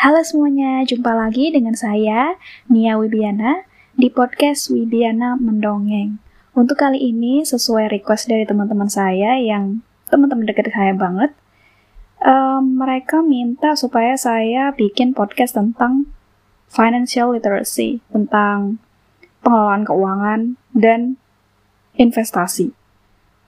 [0.00, 2.32] Halo semuanya, jumpa lagi dengan saya,
[2.72, 6.16] Nia Wibiana, di podcast Wibiana Mendongeng.
[6.56, 11.36] Untuk kali ini, sesuai request dari teman-teman saya yang teman-teman dekat saya banget,
[12.24, 16.08] um, mereka minta supaya saya bikin podcast tentang
[16.72, 18.80] financial literacy, tentang
[19.44, 20.40] pengelolaan keuangan
[20.72, 21.20] dan
[22.00, 22.72] investasi.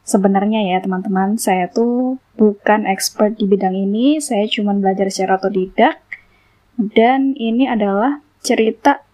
[0.04, 6.11] Sebenarnya ya teman-teman, saya tuh bukan expert di bidang ini, saya cuma belajar secara otodidak,
[6.76, 9.04] dan ini adalah cerita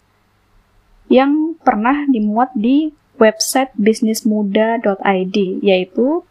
[1.09, 6.23] yang pernah dimuat di website bisnismuda.id, yaitu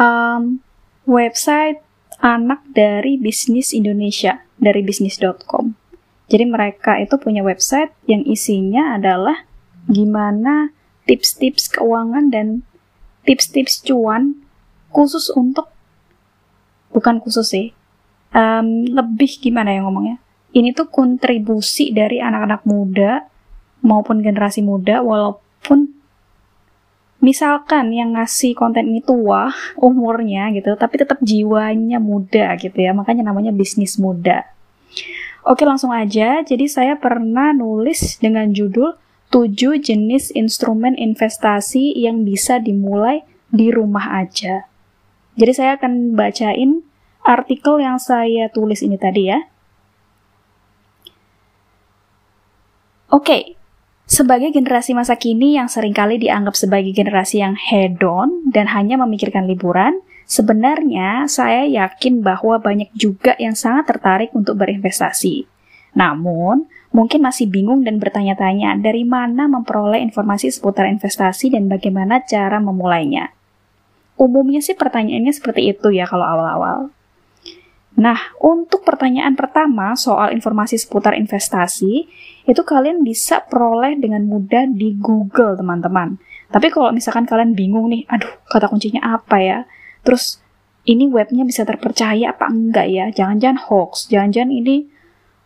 [0.00, 0.64] um,
[1.04, 1.84] website
[2.22, 5.76] anak dari bisnis Indonesia, dari bisnis.com.
[6.32, 9.44] Jadi mereka itu punya website yang isinya adalah
[9.84, 10.72] gimana
[11.04, 12.64] tips-tips keuangan dan
[13.28, 14.40] tips-tips cuan
[14.88, 15.68] khusus untuk
[16.96, 17.76] bukan khusus sih
[18.34, 20.18] um, lebih gimana ya ngomongnya?
[20.54, 23.26] Ini tuh kontribusi dari anak-anak muda
[23.82, 25.94] maupun generasi muda walaupun
[27.24, 29.48] misalkan yang ngasih konten ini tua
[29.80, 34.44] umurnya gitu tapi tetap jiwanya muda gitu ya makanya namanya bisnis muda.
[35.44, 36.40] Oke langsung aja.
[36.40, 38.96] Jadi saya pernah nulis dengan judul
[39.28, 44.64] 7 jenis instrumen investasi yang bisa dimulai di rumah aja.
[45.36, 46.86] Jadi saya akan bacain
[47.24, 49.40] artikel yang saya tulis ini tadi ya.
[53.08, 53.56] Oke,
[54.04, 59.48] sebagai generasi masa kini yang sering kali dianggap sebagai generasi yang hedon dan hanya memikirkan
[59.48, 65.48] liburan, sebenarnya saya yakin bahwa banyak juga yang sangat tertarik untuk berinvestasi.
[65.94, 72.58] Namun, mungkin masih bingung dan bertanya-tanya dari mana memperoleh informasi seputar investasi dan bagaimana cara
[72.58, 73.30] memulainya.
[74.18, 76.90] Umumnya sih pertanyaannya seperti itu ya kalau awal-awal.
[77.94, 82.10] Nah, untuk pertanyaan pertama soal informasi seputar investasi,
[82.42, 86.18] itu kalian bisa peroleh dengan mudah di Google, teman-teman.
[86.50, 89.58] Tapi kalau misalkan kalian bingung nih, aduh, kata kuncinya apa ya?
[90.02, 90.42] Terus,
[90.90, 93.06] ini webnya bisa terpercaya apa enggak ya?
[93.14, 94.76] Jangan-jangan hoax, jangan-jangan ini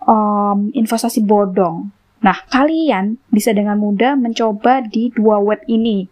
[0.09, 1.93] um, investasi bodong.
[2.25, 6.09] Nah, kalian bisa dengan mudah mencoba di dua web ini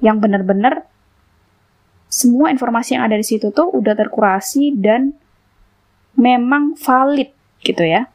[0.00, 0.86] yang benar-benar
[2.08, 5.18] semua informasi yang ada di situ tuh udah terkurasi dan
[6.14, 7.30] memang valid
[7.62, 8.10] gitu ya.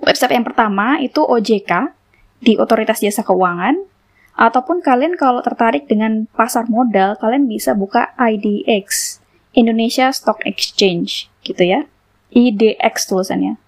[0.00, 1.92] Website yang pertama itu OJK
[2.42, 3.78] di Otoritas Jasa Keuangan
[4.32, 9.20] ataupun kalian kalau tertarik dengan pasar modal kalian bisa buka IDX
[9.52, 11.84] Indonesia Stock Exchange gitu ya.
[12.32, 13.60] IDX tulisannya.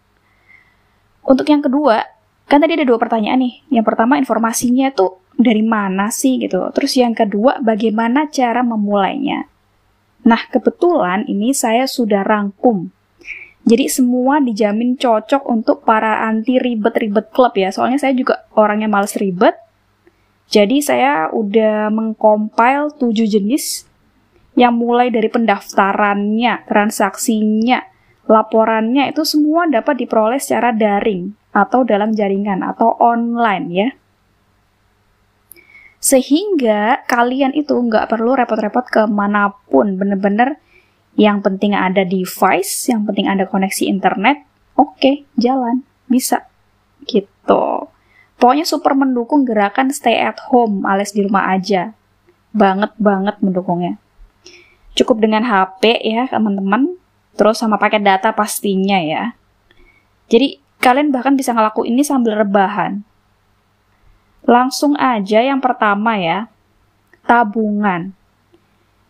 [1.25, 2.05] Untuk yang kedua,
[2.49, 3.55] kan tadi ada dua pertanyaan nih.
[3.81, 6.73] Yang pertama informasinya tuh dari mana sih gitu.
[6.73, 9.45] Terus yang kedua bagaimana cara memulainya.
[10.25, 12.89] Nah, kebetulan ini saya sudah rangkum
[13.65, 17.73] jadi semua dijamin cocok untuk para anti ribet-ribet klub ya.
[17.73, 19.57] Soalnya saya juga orangnya males ribet.
[20.53, 23.89] Jadi saya udah mengcompile 7 jenis
[24.53, 27.81] yang mulai dari pendaftarannya, transaksinya,
[28.29, 33.89] laporannya itu semua dapat diperoleh secara daring atau dalam jaringan atau online ya.
[36.05, 40.61] Sehingga kalian itu nggak perlu repot-repot ke mana pun, bener-bener
[41.15, 44.43] yang penting ada device, yang penting ada koneksi internet,
[44.75, 46.47] oke, okay, jalan, bisa.
[47.07, 47.65] Gitu.
[48.35, 51.95] Pokoknya super mendukung gerakan stay at home alias di rumah aja.
[52.51, 53.97] Banget banget mendukungnya.
[54.95, 56.99] Cukup dengan HP ya, teman-teman.
[57.35, 59.35] Terus sama paket data pastinya ya.
[60.31, 63.03] Jadi kalian bahkan bisa ngelakuin ini sambil rebahan.
[64.45, 66.53] Langsung aja yang pertama ya,
[67.25, 68.13] tabungan.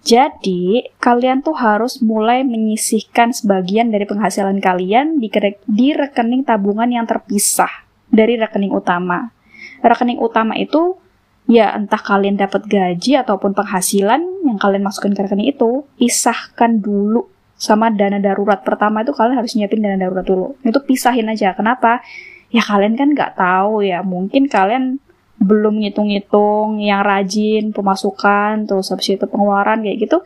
[0.04, 5.32] Jadi, kalian tuh harus mulai menyisihkan sebagian dari penghasilan kalian di,
[5.64, 7.72] di rekening tabungan yang terpisah
[8.12, 9.32] dari rekening utama.
[9.80, 11.00] Rekening utama itu
[11.48, 17.24] ya entah kalian dapat gaji ataupun penghasilan yang kalian masukkan ke rekening itu, pisahkan dulu
[17.56, 18.60] sama dana darurat.
[18.60, 20.52] Pertama itu kalian harus nyiapin dana darurat dulu.
[20.60, 21.56] Itu pisahin aja.
[21.56, 22.04] Kenapa?
[22.52, 24.04] Ya kalian kan nggak tahu ya.
[24.04, 25.00] Mungkin kalian
[25.44, 30.18] belum ngitung-ngitung yang rajin pemasukan terus habis itu pengeluaran kayak gitu.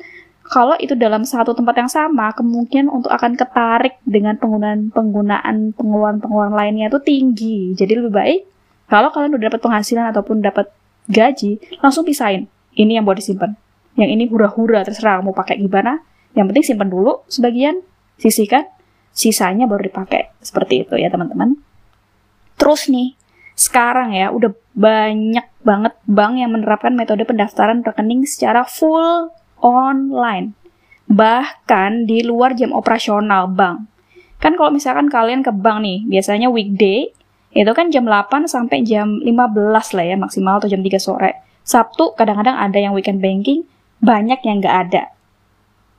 [0.48, 6.24] Kalau itu dalam satu tempat yang sama kemungkinan untuk akan ketarik dengan penggunaan penggunaan pengeluaran
[6.24, 7.58] pengeluaran lainnya itu tinggi.
[7.76, 8.40] Jadi lebih baik
[8.88, 10.72] kalau kalian udah dapat penghasilan ataupun dapat
[11.12, 12.48] gaji langsung pisahin.
[12.72, 13.52] Ini yang buat disimpan.
[14.00, 16.00] Yang ini hura-hura terserah mau pakai gimana.
[16.32, 17.84] Yang penting simpan dulu sebagian
[18.16, 18.64] sisihkan.
[19.12, 20.32] Sisanya baru dipakai.
[20.40, 21.58] Seperti itu ya teman-teman.
[22.56, 23.18] Terus nih
[23.58, 30.54] sekarang ya udah banyak banget bank yang menerapkan metode pendaftaran rekening secara full online.
[31.10, 33.90] Bahkan di luar jam operasional bank.
[34.38, 37.10] Kan kalau misalkan kalian ke bank nih, biasanya weekday,
[37.50, 39.26] itu kan jam 8 sampai jam 15
[39.98, 41.42] lah ya maksimal atau jam 3 sore.
[41.66, 43.66] Sabtu kadang-kadang ada yang weekend banking,
[43.98, 45.10] banyak yang nggak ada.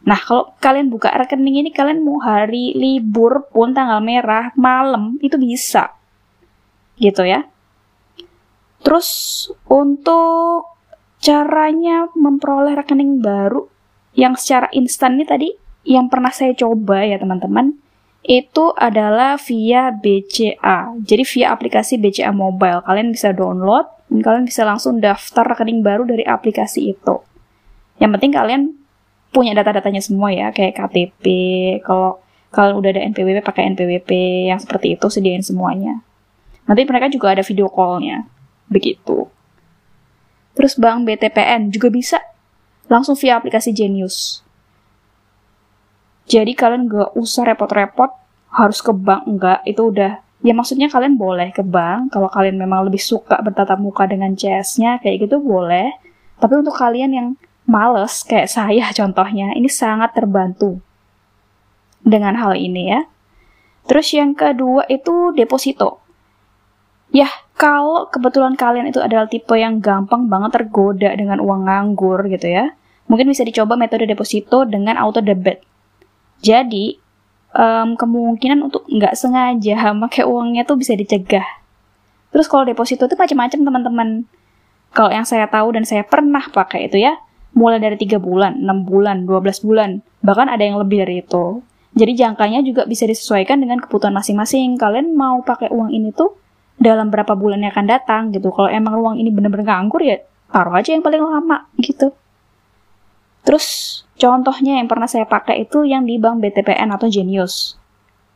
[0.07, 5.35] Nah, kalau kalian buka rekening ini, kalian mau hari libur pun tanggal merah, malam, itu
[5.35, 5.99] bisa.
[7.00, 7.48] Gitu ya.
[8.84, 9.10] Terus,
[9.68, 10.68] untuk
[11.19, 13.68] caranya memperoleh rekening baru
[14.16, 15.50] yang secara instan ini tadi,
[15.88, 17.75] yang pernah saya coba ya teman-teman,
[18.24, 20.92] itu adalah via BCA.
[21.01, 22.84] Jadi via aplikasi BCA Mobile.
[22.84, 27.16] Kalian bisa download dan kalian bisa langsung daftar rekening baru dari aplikasi itu.
[28.00, 28.62] Yang penting kalian
[29.30, 31.24] punya data-datanya semua ya, kayak KTP.
[31.84, 32.19] Kalau
[32.52, 34.10] kalian udah ada NPWP, pakai NPWP
[34.50, 36.02] yang seperti itu, sediain semuanya.
[36.69, 38.30] Nanti mereka juga ada video call-nya.
[38.69, 39.25] Begitu.
[40.54, 42.21] Terus bank BTPN juga bisa
[42.86, 44.45] langsung via aplikasi Genius.
[46.30, 48.13] Jadi kalian gak usah repot-repot
[48.54, 49.66] harus ke bank, enggak.
[49.66, 52.13] Itu udah, ya maksudnya kalian boleh ke bank.
[52.13, 55.89] Kalau kalian memang lebih suka bertatap muka dengan CS-nya, kayak gitu boleh.
[56.38, 57.27] Tapi untuk kalian yang
[57.66, 60.77] males, kayak saya contohnya, ini sangat terbantu
[62.06, 63.01] dengan hal ini ya.
[63.89, 66.08] Terus yang kedua itu deposito.
[67.09, 67.25] Ya,
[67.57, 72.77] kalau kebetulan kalian itu adalah tipe yang gampang banget tergoda dengan uang nganggur gitu ya,
[73.09, 75.65] mungkin bisa dicoba metode deposito dengan auto debit.
[76.45, 77.01] Jadi,
[77.57, 81.45] um, kemungkinan untuk nggak sengaja pakai uangnya tuh bisa dicegah.
[82.29, 84.09] Terus kalau deposito itu macam-macam teman-teman.
[84.94, 87.17] Kalau yang saya tahu dan saya pernah pakai itu ya,
[87.57, 89.89] mulai dari 3 bulan, 6 bulan, 12 bulan,
[90.21, 91.61] bahkan ada yang lebih dari itu.
[91.97, 94.77] Jadi jangkanya juga bisa disesuaikan dengan kebutuhan masing-masing.
[94.77, 96.38] Kalian mau pakai uang ini tuh
[96.80, 98.50] dalam berapa bulan yang akan datang gitu.
[98.56, 102.16] Kalau emang uang ini bener-bener nganggur ya taruh aja yang paling lama gitu.
[103.44, 107.76] Terus contohnya yang pernah saya pakai itu yang di bank BTPN atau Genius.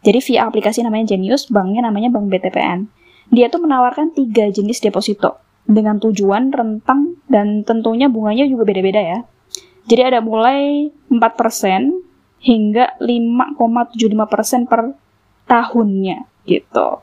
[0.04, 2.92] Jadi via aplikasi namanya Genius, banknya namanya bank BTPN.
[3.32, 9.20] Dia tuh menawarkan tiga jenis deposito dengan tujuan rentang dan tentunya bunganya juga beda-beda ya.
[9.88, 14.96] Jadi ada mulai 4% hingga 5,75% per
[15.48, 17.00] tahunnya gitu.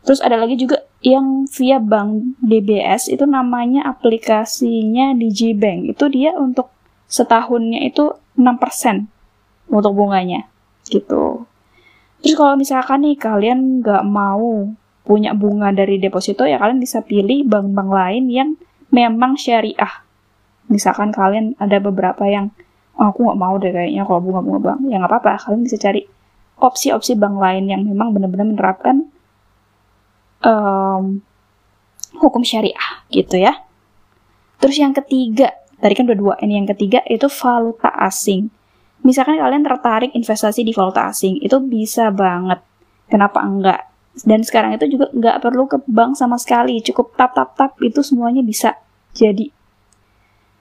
[0.00, 5.92] Terus ada lagi juga yang via bank DBS itu namanya aplikasinya DigiBank.
[5.96, 6.72] Itu dia untuk
[7.10, 9.10] setahunnya itu 6%
[9.68, 10.48] untuk bunganya
[10.88, 11.44] gitu.
[12.20, 14.72] Terus kalau misalkan nih kalian nggak mau
[15.04, 18.48] punya bunga dari deposito ya kalian bisa pilih bank-bank lain yang
[18.92, 20.04] memang syariah.
[20.70, 22.52] Misalkan kalian ada beberapa yang
[23.00, 25.32] oh, aku nggak mau deh kayaknya kalau bunga-bunga bank, ya nggak apa-apa.
[25.48, 26.04] Kalian bisa cari
[26.60, 29.08] opsi-opsi bank lain yang memang benar-benar menerapkan
[30.44, 31.20] um,
[32.20, 33.56] hukum syariah gitu ya.
[34.60, 38.52] Terus yang ketiga Tadi kan udah dua, ini yang ketiga itu valuta asing.
[39.00, 42.60] Misalkan kalian tertarik investasi di valuta asing, itu bisa banget.
[43.08, 43.88] Kenapa enggak?
[44.20, 48.04] Dan sekarang itu juga nggak perlu ke bank sama sekali, cukup tap tap tap itu
[48.04, 48.76] semuanya bisa
[49.16, 49.48] jadi.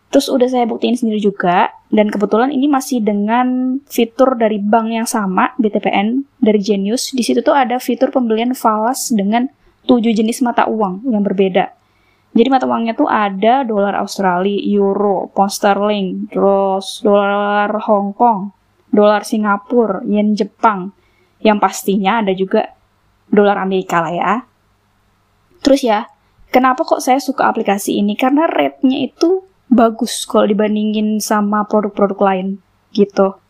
[0.09, 5.05] Terus udah saya buktiin sendiri juga, dan kebetulan ini masih dengan fitur dari bank yang
[5.05, 7.11] sama, BTPN, dari Genius.
[7.11, 9.51] Di situ tuh ada fitur pembelian falas dengan
[9.89, 11.73] tujuh jenis mata uang yang berbeda.
[12.29, 18.53] Jadi mata uangnya tuh ada dolar Australia, euro, pound sterling, terus dolar Hong Kong,
[18.93, 20.93] dolar Singapura, yen Jepang.
[21.41, 22.69] Yang pastinya ada juga
[23.33, 24.33] dolar Amerika lah ya.
[25.65, 26.05] Terus ya,
[26.53, 28.13] kenapa kok saya suka aplikasi ini?
[28.13, 32.47] Karena rate-nya itu bagus kalau dibandingin sama produk-produk lain
[32.93, 33.41] gitu.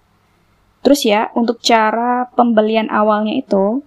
[0.79, 3.83] Terus ya, untuk cara pembelian awalnya itu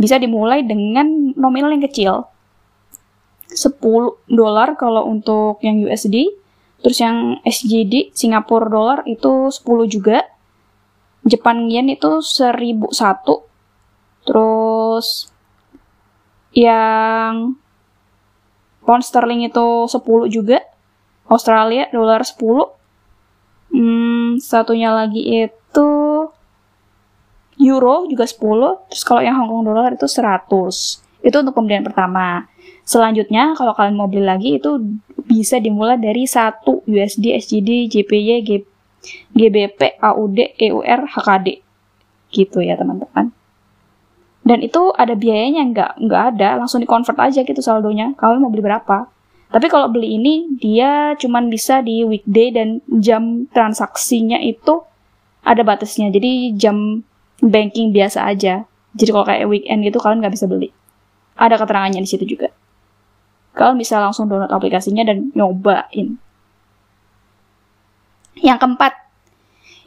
[0.00, 2.24] bisa dimulai dengan nominal yang kecil.
[3.52, 3.76] 10
[4.32, 6.32] dolar kalau untuk yang USD.
[6.80, 10.24] Terus yang SGD Singapura dolar itu 10 juga.
[11.28, 13.44] Jepang yen itu 1001.
[14.24, 15.28] Terus
[16.56, 17.60] yang
[18.88, 20.64] pound sterling itu 10 juga.
[21.28, 22.72] Australia dolar 10.
[23.70, 25.99] Hmm, satunya lagi itu
[27.60, 28.88] euro juga 10.
[28.88, 30.48] Terus kalau yang Hong Kong dolar itu 100.
[31.20, 32.48] Itu untuk pembelian pertama.
[32.88, 34.80] Selanjutnya, kalau kalian mau beli lagi itu
[35.28, 38.28] bisa dimulai dari 1 USD, SGD, JPY,
[39.36, 41.60] GBP, AUD, EUR, HKD.
[42.32, 43.30] Gitu ya teman-teman.
[44.40, 45.92] Dan itu ada biayanya nggak?
[46.00, 48.16] Nggak ada, langsung di-convert aja gitu saldonya.
[48.16, 49.06] Kalian mau beli berapa?
[49.50, 54.80] Tapi kalau beli ini, dia cuman bisa di weekday dan jam transaksinya itu
[55.44, 56.08] ada batasnya.
[56.08, 57.02] Jadi jam
[57.42, 58.64] banking biasa aja.
[58.94, 60.70] Jadi kalau kayak weekend gitu kalian nggak bisa beli.
[61.36, 62.52] Ada keterangannya di situ juga
[63.54, 66.16] kalian bisa langsung download aplikasinya dan nyobain.
[68.40, 68.92] Yang keempat,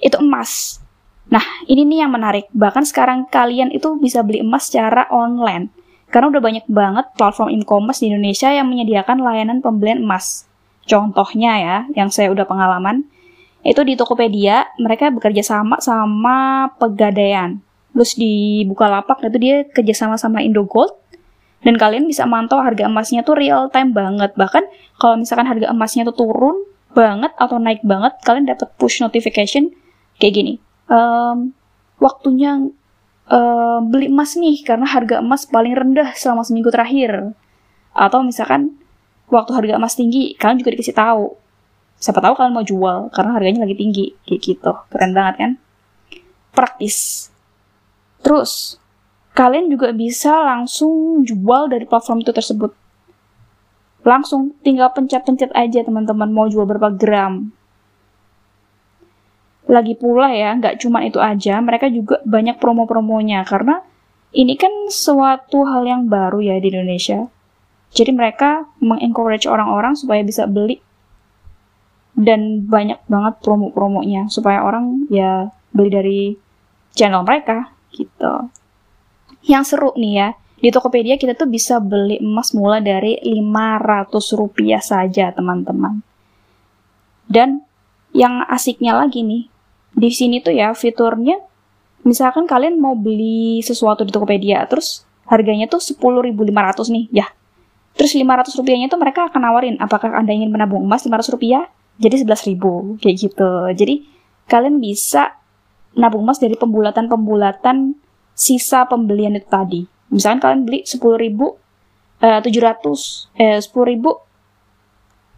[0.04, 0.84] itu emas.
[1.32, 2.52] Nah, ini nih yang menarik.
[2.52, 5.72] Bahkan sekarang kalian itu bisa beli emas secara online.
[6.12, 10.46] Karena udah banyak banget platform e-commerce di Indonesia yang menyediakan layanan pembelian emas.
[10.86, 13.08] Contohnya ya, yang saya udah pengalaman,
[13.64, 17.64] itu di Tokopedia, mereka bekerja sama sama Pegadaian.
[17.96, 20.92] Terus di Bukalapak, itu dia kerjasama sama Indogold,
[21.64, 24.36] dan kalian bisa mantau harga emasnya tuh real time banget.
[24.36, 24.64] Bahkan
[25.00, 26.58] kalau misalkan harga emasnya tuh turun
[26.92, 29.72] banget atau naik banget, kalian dapat push notification
[30.20, 30.54] kayak gini.
[30.92, 31.56] Um,
[32.04, 32.68] waktunya
[33.32, 37.32] uh, beli emas nih karena harga emas paling rendah selama seminggu terakhir.
[37.96, 38.76] Atau misalkan
[39.32, 41.43] waktu harga emas tinggi, kalian juga dikasih tahu.
[42.04, 44.72] Siapa tahu kalian mau jual karena harganya lagi tinggi, kayak gitu.
[44.92, 45.52] Keren banget kan?
[46.52, 47.32] Praktis.
[48.20, 48.76] Terus,
[49.32, 52.76] kalian juga bisa langsung jual dari platform itu tersebut.
[54.04, 57.56] Langsung tinggal pencet-pencet aja teman-teman mau jual berapa gram.
[59.72, 63.80] Lagi pula ya, nggak cuma itu aja, mereka juga banyak promo-promonya karena
[64.36, 67.32] ini kan suatu hal yang baru ya di Indonesia.
[67.96, 70.83] Jadi mereka mengencourage orang-orang supaya bisa beli
[72.14, 76.22] dan banyak banget promo-promonya supaya orang ya beli dari
[76.94, 78.50] channel mereka gitu.
[79.44, 80.30] Yang seru nih ya,
[80.64, 86.00] di Tokopedia kita tuh bisa beli emas mulai dari 500 rupiah saja teman-teman.
[87.28, 87.66] Dan
[88.14, 89.50] yang asiknya lagi nih,
[89.92, 91.42] di sini tuh ya fiturnya,
[92.06, 97.28] misalkan kalian mau beli sesuatu di Tokopedia, terus harganya tuh 10.500 nih, ya.
[97.98, 101.68] Terus 500 rupiahnya tuh mereka akan nawarin, apakah Anda ingin menabung emas 500 rupiah?
[102.02, 103.52] Jadi 11.000, kayak gitu.
[103.74, 103.96] Jadi
[104.50, 105.38] kalian bisa
[105.94, 107.94] nabung emas dari pembulatan-pembulatan
[108.34, 109.82] sisa pembelian itu tadi.
[110.10, 111.58] Misalkan kalian beli 10 ribu,
[112.22, 114.12] uh, 700, eh, 10 ribu,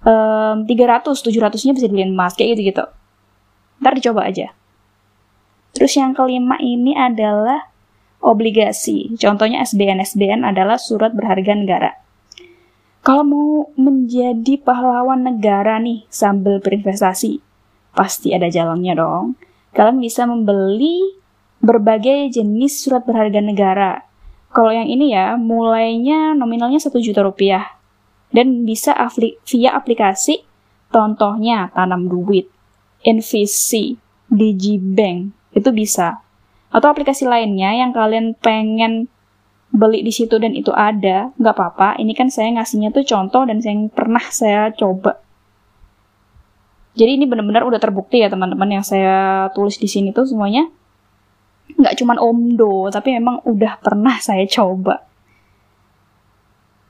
[0.07, 2.85] um, 300, 700-nya bisa dibeliin emas, kayak gitu-gitu.
[3.83, 4.55] Ntar dicoba aja.
[5.75, 7.67] Terus yang kelima ini adalah
[8.23, 9.11] obligasi.
[9.19, 9.99] Contohnya SBN.
[9.99, 11.91] SBN adalah surat berharga negara.
[13.05, 17.37] Kalau mau menjadi pahlawan negara nih sambil berinvestasi,
[17.93, 19.37] pasti ada jalannya dong.
[19.77, 21.13] Kalian bisa membeli
[21.61, 24.01] berbagai jenis surat berharga negara.
[24.49, 27.77] Kalau yang ini ya, mulainya nominalnya 1 juta rupiah.
[28.33, 30.41] Dan bisa apli via aplikasi,
[30.89, 32.49] contohnya tanam duit,
[33.05, 34.01] NVC,
[34.33, 36.25] Digibank, itu bisa.
[36.73, 39.13] Atau aplikasi lainnya yang kalian pengen
[39.75, 41.99] beli di situ dan itu ada, nggak apa-apa.
[41.99, 45.19] Ini kan saya ngasihnya tuh contoh dan yang pernah saya coba.
[46.95, 50.71] Jadi ini benar-benar udah terbukti ya teman-teman yang saya tulis di sini tuh semuanya
[51.75, 55.03] nggak cuman omdo, tapi memang udah pernah saya coba.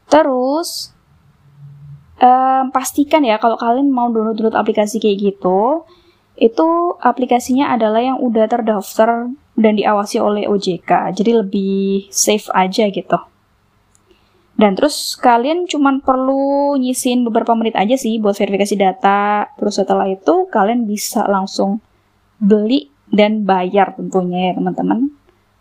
[0.05, 0.93] Terus,
[2.21, 5.89] um, pastikan ya kalau kalian mau download-download aplikasi kayak gitu,
[6.37, 6.67] itu
[7.01, 13.19] aplikasinya adalah yang udah terdaftar dan diawasi oleh OJK, jadi lebih safe aja gitu.
[14.55, 19.51] Dan terus kalian cuman perlu nyisin beberapa menit aja sih buat verifikasi data.
[19.59, 21.83] Terus setelah itu kalian bisa langsung
[22.39, 25.12] beli dan bayar tentunya ya teman-teman.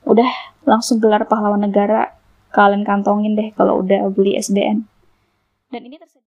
[0.07, 0.31] Udah
[0.63, 2.15] langsung gelar pahlawan negara,
[2.55, 4.87] kalian kantongin deh kalau udah beli SBN.
[5.75, 6.25] Dan ini tersedia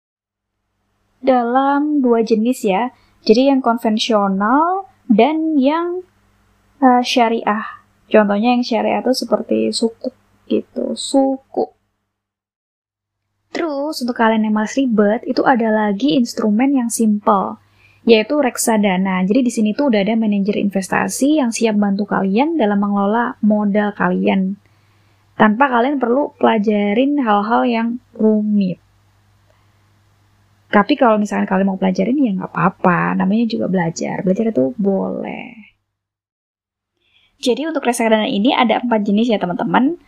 [1.26, 2.94] dalam dua jenis ya,
[3.26, 6.06] jadi yang konvensional dan yang
[6.83, 7.85] uh, syariah.
[8.06, 10.11] Contohnya yang syariah itu seperti suku
[10.47, 11.75] gitu, suku.
[13.50, 17.59] Terus untuk kalian yang masih ribet, itu ada lagi instrumen yang simple
[18.06, 19.26] yaitu reksadana.
[19.26, 23.90] Jadi di sini tuh udah ada manajer investasi yang siap bantu kalian dalam mengelola modal
[23.99, 24.54] kalian.
[25.35, 28.78] Tanpa kalian perlu pelajarin hal-hal yang rumit.
[30.71, 34.23] Tapi kalau misalkan kalian mau pelajarin ya nggak apa-apa, namanya juga belajar.
[34.23, 35.65] Belajar itu boleh.
[37.40, 40.00] Jadi untuk reksadana ini ada empat jenis ya teman-teman.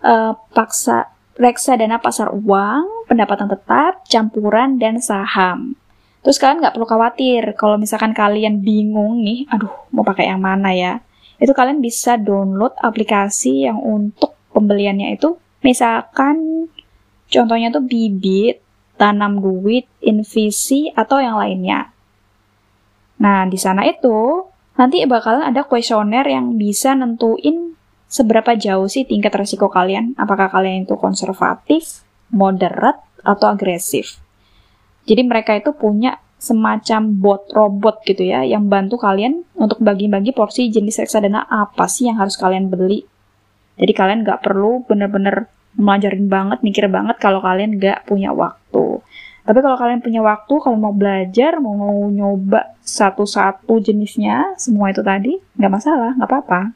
[0.00, 5.76] Uh, paksa reksadana pasar uang, pendapatan tetap, campuran, dan saham.
[6.24, 10.74] Terus kalian nggak perlu khawatir kalau misalkan kalian bingung nih, aduh mau pakai yang mana
[10.74, 10.98] ya?
[11.38, 16.66] Itu kalian bisa download aplikasi yang untuk pembeliannya itu, misalkan
[17.28, 18.64] contohnya tuh bibit,
[18.96, 21.92] tanam duit, invisi atau yang lainnya.
[23.20, 27.74] Nah di sana itu nanti bakalan ada kuesioner yang bisa nentuin
[28.06, 30.14] seberapa jauh sih tingkat resiko kalian.
[30.16, 34.22] Apakah kalian itu konservatif, moderate, atau agresif.
[35.06, 40.68] Jadi mereka itu punya semacam bot robot gitu ya yang bantu kalian untuk bagi-bagi porsi
[40.68, 43.02] jenis reksadana apa sih yang harus kalian beli.
[43.76, 49.04] Jadi kalian nggak perlu bener-bener melajarin banget, mikir banget kalau kalian nggak punya waktu.
[49.46, 55.38] Tapi kalau kalian punya waktu, kalau mau belajar, mau, nyoba satu-satu jenisnya, semua itu tadi,
[55.54, 56.74] nggak masalah, nggak apa-apa.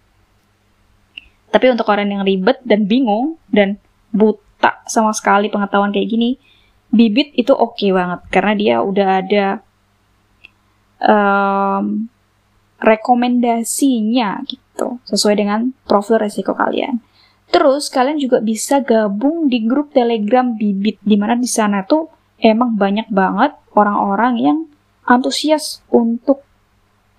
[1.50, 3.74] Tapi untuk orang yang ribet dan bingung, dan
[4.14, 6.38] buta sama sekali pengetahuan kayak gini,
[6.94, 8.22] bibit itu oke okay banget.
[8.30, 9.46] Karena dia udah ada
[11.02, 12.06] um,
[12.78, 17.02] rekomendasinya gitu, sesuai dengan profil resiko kalian.
[17.50, 22.76] Terus kalian juga bisa gabung di grup Telegram Bibit di mana di sana tuh emang
[22.76, 24.59] banyak banget orang-orang yang
[25.06, 26.42] antusias untuk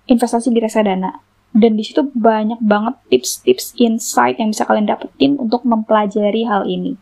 [0.06, 1.22] investasi di reksadana.
[1.52, 6.96] Dan di situ banyak banget tips-tips insight yang bisa kalian dapetin untuk mempelajari hal ini.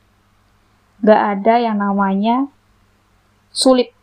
[1.01, 2.51] Gak ada yang namanya
[3.55, 3.95] sulit.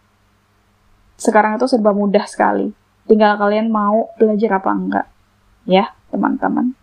[1.20, 2.72] Sekarang itu serba mudah sekali
[3.08, 5.08] Tinggal kalian mau belajar apa enggak.
[5.64, 6.76] Ya, teman-teman.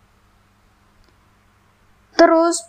[2.17, 2.65] Terus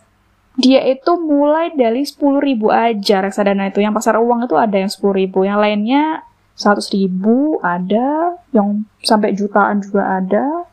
[0.56, 3.84] dia itu mulai dari 10 ribu aja reksadana itu.
[3.84, 5.44] Yang pasar uang itu ada yang 10 ribu.
[5.44, 6.04] Yang lainnya
[6.56, 8.40] 100 ribu ada.
[8.56, 10.64] Yang sampai jutaan juga ada.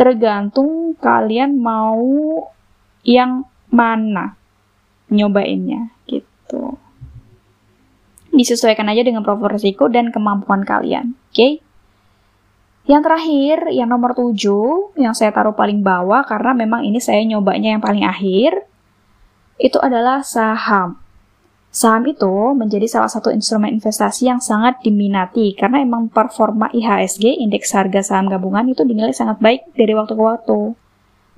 [0.00, 2.48] Tergantung kalian mau
[3.04, 4.40] yang mana
[5.12, 6.80] nyobainnya gitu.
[8.32, 11.12] Disesuaikan aja dengan profil risiko dan kemampuan kalian.
[11.28, 11.36] Oke?
[11.36, 11.52] Okay?
[12.88, 17.76] Yang terakhir, yang nomor 7, yang saya taruh paling bawah karena memang ini saya nyobanya
[17.76, 18.69] yang paling akhir,
[19.60, 20.96] itu adalah saham.
[21.70, 27.70] Saham itu menjadi salah satu instrumen investasi yang sangat diminati karena emang performa IHSG, indeks
[27.70, 30.74] harga saham gabungan itu dinilai sangat baik dari waktu ke waktu.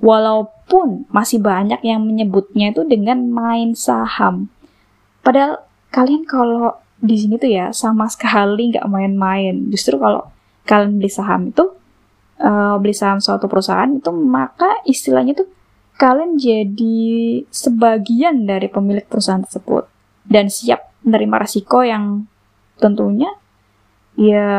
[0.00, 4.48] Walaupun masih banyak yang menyebutnya itu dengan main saham.
[5.20, 5.62] Padahal
[5.92, 9.68] kalian kalau di sini tuh ya sama sekali nggak main-main.
[9.68, 10.32] Justru kalau
[10.64, 11.70] kalian beli saham itu
[12.40, 15.48] uh, beli saham suatu perusahaan itu maka istilahnya tuh
[16.02, 16.98] kalian jadi
[17.46, 19.86] sebagian dari pemilik perusahaan tersebut.
[20.26, 22.26] Dan siap menerima resiko yang
[22.82, 23.30] tentunya
[24.18, 24.50] ya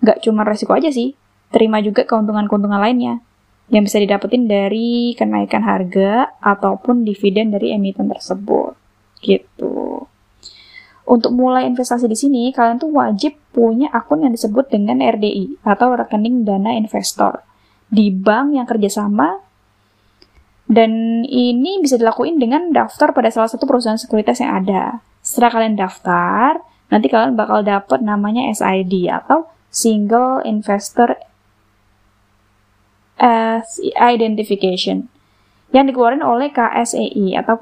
[0.00, 1.12] nggak cuma resiko aja sih.
[1.52, 3.20] Terima juga keuntungan-keuntungan lainnya
[3.68, 8.72] yang bisa didapetin dari kenaikan harga ataupun dividen dari emiten tersebut.
[9.20, 10.08] Gitu.
[11.04, 15.92] Untuk mulai investasi di sini, kalian tuh wajib punya akun yang disebut dengan RDI atau
[15.92, 17.44] rekening dana investor.
[17.92, 19.51] Di bank yang kerjasama
[20.72, 25.04] dan ini bisa dilakuin dengan daftar pada salah satu perusahaan sekuritas yang ada.
[25.20, 31.20] Setelah kalian daftar, nanti kalian bakal dapat namanya SID atau Single Investor
[33.96, 35.12] Identification
[35.70, 37.56] yang dikeluarkan oleh KSEI atau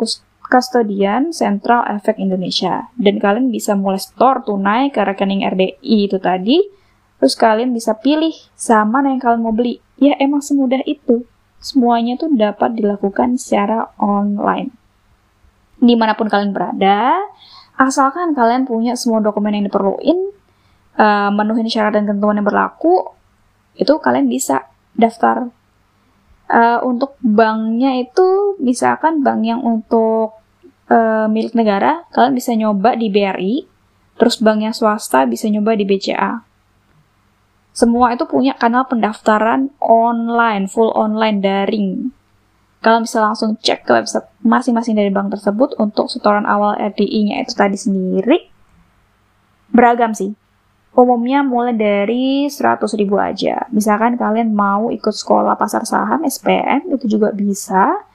[0.51, 2.91] Kustodian Central Efek Indonesia.
[2.99, 6.59] Dan kalian bisa mulai store tunai ke rekening RDI itu tadi.
[7.23, 9.79] Terus kalian bisa pilih sama yang kalian mau beli.
[10.01, 11.29] Ya emang semudah itu.
[11.61, 14.73] Semuanya tuh dapat dilakukan secara online.
[15.77, 17.21] Di mana pun kalian berada,
[17.77, 20.19] asalkan kalian punya semua dokumen yang diperluin,
[20.97, 23.13] uh, menuhin syarat dan ketentuan yang berlaku,
[23.77, 25.49] itu kalian bisa daftar
[26.51, 30.37] uh, untuk banknya itu misalkan bank yang untuk
[30.91, 33.55] uh, milik negara, kalian bisa nyoba di BRI,
[34.19, 36.50] terus bank yang swasta bisa nyoba di BCA.
[37.71, 42.11] Semua itu punya kanal pendaftaran online, full online daring.
[42.81, 47.53] Kalian bisa langsung cek ke website masing-masing dari bank tersebut untuk setoran awal RDI-nya itu
[47.53, 48.49] tadi sendiri.
[49.71, 50.33] Beragam sih.
[50.91, 53.71] Umumnya mulai dari 100 ribu aja.
[53.71, 58.11] Misalkan kalian mau ikut sekolah pasar saham, SPM, itu juga bisa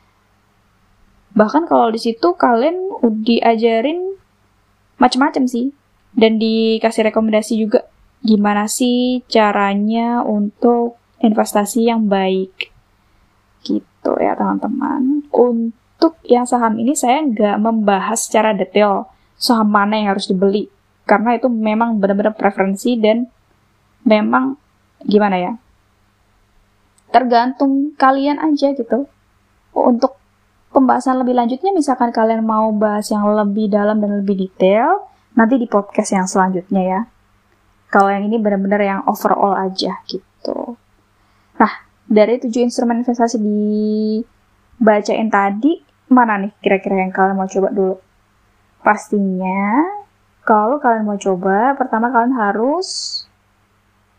[1.35, 2.79] bahkan kalau di situ kalian
[3.23, 4.15] diajarin
[4.95, 5.75] macam-macam sih
[6.15, 7.83] dan dikasih rekomendasi juga
[8.25, 12.73] gimana sih caranya untuk investasi yang baik?
[13.61, 15.29] Gitu ya teman-teman.
[15.29, 19.05] Untuk yang saham ini saya nggak membahas secara detail
[19.37, 20.67] saham mana yang harus dibeli.
[21.05, 23.29] Karena itu memang benar-benar preferensi dan
[24.01, 24.57] memang
[25.05, 25.53] gimana ya
[27.15, 29.07] tergantung kalian aja gitu.
[29.71, 30.19] Untuk
[30.75, 35.63] pembahasan lebih lanjutnya misalkan kalian mau bahas yang lebih dalam dan lebih detail, nanti di
[35.71, 37.01] podcast yang selanjutnya ya.
[37.95, 40.75] Kalau yang ini benar-benar yang overall aja gitu.
[41.55, 41.71] Nah,
[42.03, 45.79] dari tujuh instrumen investasi dibacain tadi,
[46.11, 47.95] mana nih kira-kira yang kalian mau coba dulu?
[48.83, 49.79] Pastinya,
[50.43, 53.23] kalau kalian mau coba, pertama kalian harus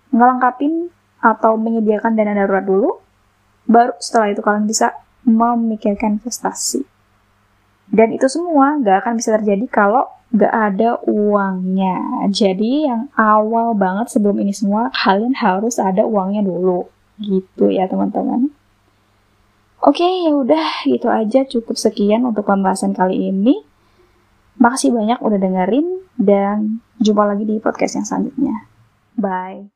[0.08, 0.88] ngelengkapin
[1.20, 2.96] atau menyediakan dana darurat dulu.
[3.68, 4.96] Baru setelah itu kalian bisa
[5.28, 6.80] memikirkan investasi.
[7.92, 12.26] Dan itu semua nggak akan bisa terjadi kalau nggak ada uangnya.
[12.32, 16.88] Jadi yang awal banget sebelum ini semua, kalian harus ada uangnya dulu.
[17.20, 18.50] Gitu ya teman-teman.
[19.86, 23.62] Oke, ya udah gitu aja cukup sekian untuk pembahasan kali ini.
[24.58, 28.66] Makasih banyak udah dengerin dan jumpa lagi di podcast yang selanjutnya.
[29.14, 29.75] Bye.